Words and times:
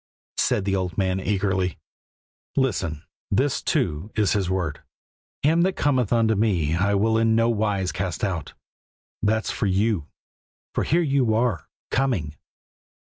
said 0.37 0.65
the 0.65 0.75
old 0.75 0.97
man 0.97 1.19
eagerly. 1.19 1.77
"Listen; 2.57 3.03
this, 3.29 3.61
too, 3.61 4.11
is 4.15 4.33
His 4.33 4.49
word: 4.49 4.81
'Him 5.43 5.61
that 5.61 5.73
cometh 5.75 6.11
unto 6.11 6.33
Me 6.33 6.75
I 6.75 6.95
will 6.95 7.19
in 7.19 7.35
no 7.35 7.49
wise 7.49 7.91
cast 7.91 8.23
out.' 8.23 8.53
That's 9.21 9.51
for 9.51 9.67
you, 9.67 10.07
for 10.73 10.83
here 10.85 11.03
you 11.03 11.35
are, 11.35 11.69
coming." 11.91 12.33